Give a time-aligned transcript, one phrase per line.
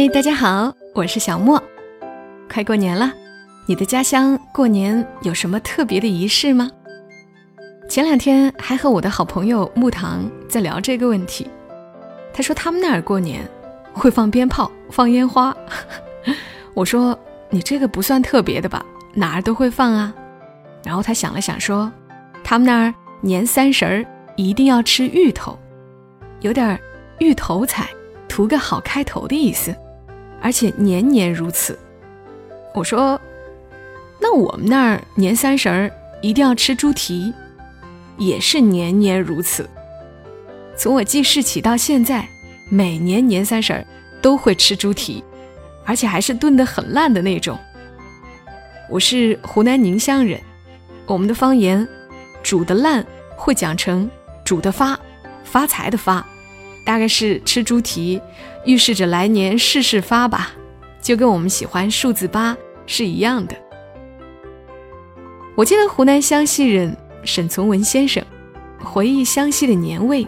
[0.00, 1.62] 嗨，大家好，我是小莫。
[2.50, 3.12] 快过年了，
[3.66, 6.70] 你的家乡过年有什么特别的仪式吗？
[7.86, 11.46] 前两天还和我的好朋友木糖在聊这个问题。
[12.32, 13.46] 他说他们那儿过年
[13.92, 15.54] 会放鞭炮、放烟花。
[16.72, 17.14] 我说
[17.50, 20.14] 你这个不算特别的吧，哪儿都会放啊。
[20.82, 21.92] 然后他想了想说，
[22.42, 25.58] 他们那儿年三十儿一定要吃芋头，
[26.40, 26.80] 有点
[27.18, 27.86] 芋头彩。
[28.28, 29.76] 图个好开头的意思，
[30.40, 31.78] 而且年年如此。
[32.74, 33.20] 我说，
[34.20, 35.90] 那我们那儿年三十儿
[36.22, 37.32] 一定要吃猪蹄，
[38.16, 39.68] 也是年年如此。
[40.76, 42.26] 从我记事起到现在，
[42.70, 43.84] 每年年三十儿
[44.22, 45.22] 都会吃猪蹄，
[45.84, 47.58] 而且还是炖得很烂的那种。
[48.88, 50.40] 我是湖南宁乡人，
[51.06, 51.86] 我们的方言
[52.42, 53.04] “煮的烂”
[53.36, 54.10] 会讲成
[54.44, 54.98] “煮的发”，
[55.44, 56.26] 发财的发。
[56.84, 58.20] 大概是吃猪蹄，
[58.64, 60.52] 预示着来年事事发吧，
[61.00, 62.56] 就跟我们喜欢数字八
[62.86, 63.54] 是一样的。
[65.56, 68.24] 我记得湖南湘西人沈从文先生
[68.82, 70.26] 回忆湘西的年味，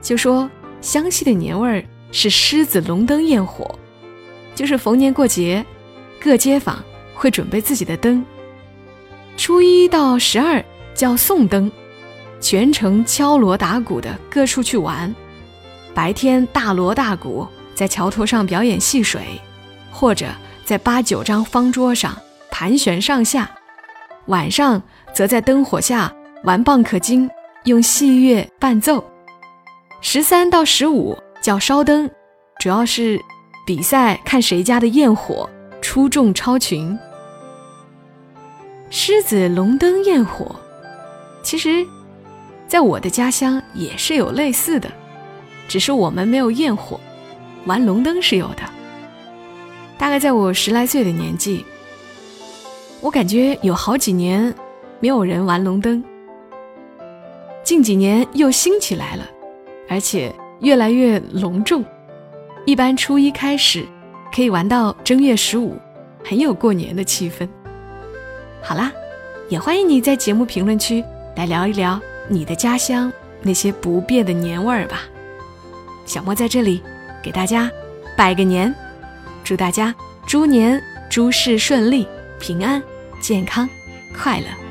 [0.00, 0.48] 就说
[0.80, 3.76] 湘西的年味儿是狮子龙灯焰火，
[4.54, 5.64] 就是逢年过节，
[6.20, 6.82] 各街坊
[7.14, 8.24] 会准备自己的灯。
[9.36, 11.70] 初一到十二叫送灯，
[12.40, 15.14] 全城敲锣打鼓的各处去玩。
[15.98, 19.20] 白天大锣大鼓在桥头上表演戏水，
[19.90, 20.26] 或者
[20.64, 22.16] 在八九张方桌上
[22.52, 23.44] 盘旋上下；
[24.26, 24.80] 晚上
[25.12, 27.28] 则在灯火下玩蚌壳精，
[27.64, 29.02] 用戏乐伴奏。
[30.00, 32.08] 十三到十五叫烧灯，
[32.60, 33.18] 主要是
[33.66, 35.50] 比赛看谁家的焰火
[35.82, 36.96] 出众超群。
[38.88, 40.54] 狮子龙灯焰火，
[41.42, 41.84] 其实，
[42.68, 44.88] 在我的家乡也是有类似的。
[45.68, 46.98] 只是我们没有焰火，
[47.66, 48.62] 玩龙灯是有的。
[49.98, 51.64] 大概在我十来岁的年纪，
[53.00, 54.52] 我感觉有好几年
[54.98, 56.02] 没有人玩龙灯。
[57.62, 59.28] 近几年又兴起来了，
[59.88, 61.84] 而且越来越隆重。
[62.64, 63.86] 一般初一开始，
[64.34, 65.76] 可以玩到正月十五，
[66.24, 67.46] 很有过年的气氛。
[68.62, 68.90] 好啦，
[69.48, 71.04] 也欢迎你在节目评论区
[71.36, 73.12] 来聊一聊你的家乡
[73.42, 75.02] 那些不变的年味儿吧。
[76.08, 76.82] 小莫在这里
[77.22, 77.70] 给大家
[78.16, 78.74] 拜个年，
[79.44, 79.94] 祝大家
[80.26, 82.08] 猪年诸事顺利、
[82.40, 82.82] 平安、
[83.20, 83.68] 健康、
[84.16, 84.67] 快乐。